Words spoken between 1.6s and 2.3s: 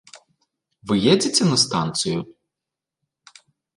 станцыю?